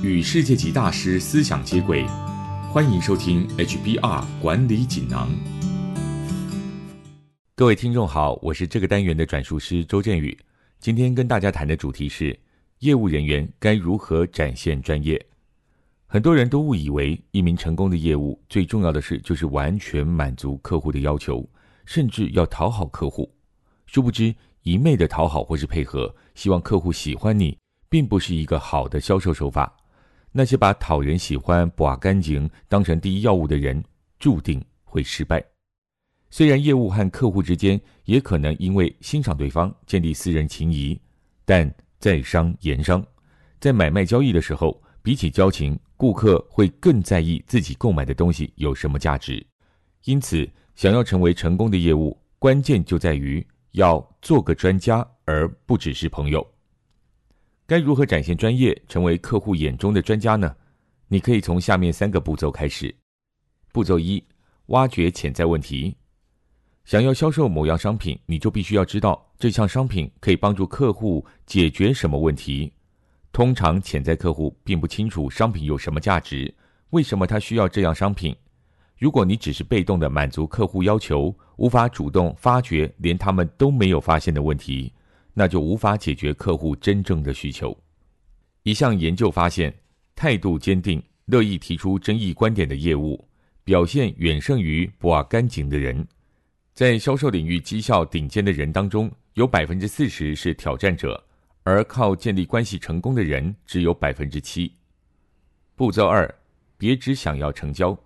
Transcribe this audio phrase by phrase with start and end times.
[0.00, 2.06] 与世界级大师思想接轨，
[2.70, 5.28] 欢迎收听 HBR 管理锦囊。
[7.56, 10.38] 各位听众好，我是这个单元的转述师周振宇。
[10.78, 12.38] 今天跟大家谈的主题是
[12.78, 15.20] 业务人员该如何展现专业。
[16.06, 21.44] 很多人都误以为一名成功的业务最重要的事就是完全满足客户的要求，
[21.86, 23.28] 甚至要讨好客户。
[23.86, 27.58] 殊不知，一昧的讨好或是配合，希望客户喜欢你。
[27.90, 29.74] 并不是一个好的销售手法。
[30.32, 33.82] 那些把讨人喜欢、不把干净当成第一要务的人，
[34.18, 35.44] 注定会失败。
[36.30, 41.00] 虽然业务和客户之间也可能因为欣赏对方建立私人情谊，
[41.44, 43.02] 但在商言商，
[43.58, 49.44] 在买卖交易的时候，比起交情，顾客会更在意自己购买的东西有什么价值。
[50.04, 56.46] 因此，想要成为成功的业务，关键就在于要做个专家，而不只是朋友。
[57.68, 60.56] 该如何展现专业，成为客户眼中的专家呢？
[61.06, 62.94] 你可以从下面三个步骤开始。
[63.72, 64.24] 步骤一：
[64.68, 65.94] 挖掘潜在问题。
[66.86, 72.72] 想要销售某样商品，你就必须要知道这项商品可以帮助客户解决什么问题。
[73.32, 76.50] 通常，潜在客户并不清楚商品有什么价值，
[76.88, 78.34] 为什么他需要这样商品。
[78.96, 84.90] 如果你只是被动的满足客户要求，无法主动发掘连他们都没有发现的问题。
[85.38, 87.78] 那就无法解决客户真正的需求。
[88.64, 89.72] 一项研究发现，
[90.16, 93.24] 态度坚定、乐意提出争议观点的业务，
[93.62, 96.04] 表现远胜于不阿干净的人。
[96.74, 101.24] 在销售领域绩效顶尖的人当中，有百分之四十是挑战者，
[101.62, 104.74] 而靠建立关系成功的人只有百分之七。
[105.76, 106.28] 步骤二，
[106.76, 107.96] 别只想要成交。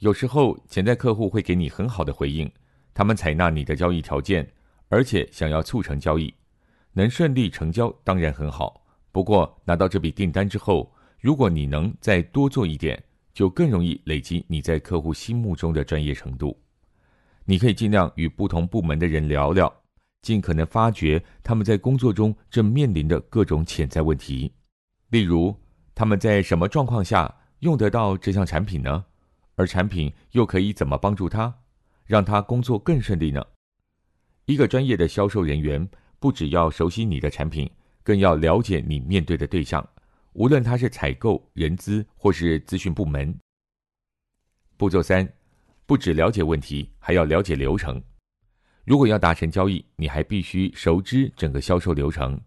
[0.00, 2.52] 有时候潜在客户会给你很好的回应，
[2.92, 4.46] 他们采纳你的交易条件，
[4.90, 6.34] 而且想要促成交易。
[6.94, 16.54] 能顺利成交当然很好，不过拿到这笔订单之后，如果你能再多做一点，就更容易累积你在客户心目中的专业程度。
[17.46, 19.74] 你可以尽量与不同部门的人聊聊，
[20.20, 24.52] 尽可能发掘他们在工作中正面临的各种潜在问题，
[25.08, 25.58] 例如
[25.94, 29.06] 他们在什么状况下用得到这项产品呢？
[29.54, 31.54] 而产品又可以怎么帮助他，
[32.04, 33.42] 让他工作更顺利呢？
[34.44, 35.88] 一个专业的销售人员。
[36.22, 37.68] 不只要熟悉你的产品，
[38.04, 39.84] 更要了解你面对的对象，
[40.34, 43.36] 无论他是采购、人资或是咨询部门。
[44.76, 45.28] 步骤三，
[45.84, 48.00] 不只了解问题，还要了解流程。
[48.84, 52.40] 如果要达成交易，你还必须熟知整个销售流程。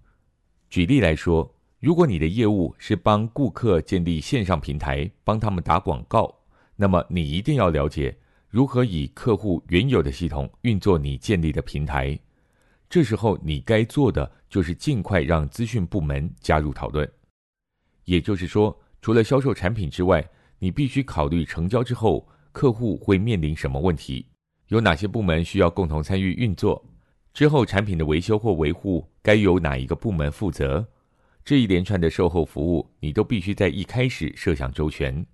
[0.69, 6.33] 举例来说，如果你的业务是帮顾客建立线上平台，帮他们打广告，
[6.77, 8.17] 那么你一定要了解
[8.49, 12.17] 如何以客户原有的系统运作你建立的平台。
[12.89, 17.09] 这时候，你该做的就是尽快让资讯部门加入讨论。
[18.05, 20.27] 也就是说，除了销售产品之外，
[20.59, 24.27] 你必须考虑成交之后客户会面临什么问题，
[24.67, 26.85] 有哪些部门需要共同参与运作，
[27.33, 30.87] 之后产品的维修或维护该由哪一个部门负责。
[31.43, 35.25] 这一连串的售后服务，你都必须在一开始设想周全。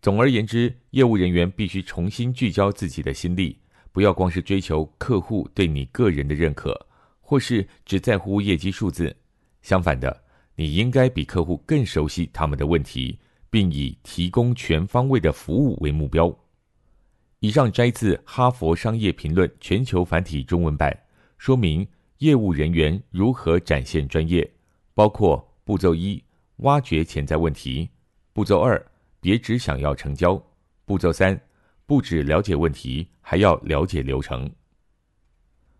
[0.00, 3.58] 总而言之，业务人员必须重新聚焦自己的心力。
[3.92, 6.86] 不要光是追求客户对你个人的认可，
[7.20, 9.14] 或是只在乎业绩数字。
[9.62, 13.18] 相反的，你应该比客户更熟悉他们的问题，
[13.50, 16.34] 并以提供全方位的服务为目标。
[17.40, 20.96] 以上摘自《哈佛商业评论》全球繁体中文版，
[21.38, 21.86] 说明
[22.18, 24.48] 业务人员如何展现专业，
[24.94, 26.22] 包括步骤一：
[26.56, 27.88] 挖掘潜在问题；
[28.32, 28.84] 步骤二：
[29.20, 30.40] 别只想要成交；
[30.84, 31.40] 步骤三。
[31.88, 34.52] 不止了解问题，还要了解流程。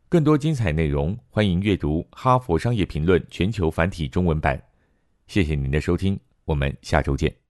[0.09, 4.59] 更多精彩内容，欢迎阅读《哈佛商业评论》全球繁体中文版。
[5.27, 7.48] 谢谢您的收听，我们下周见。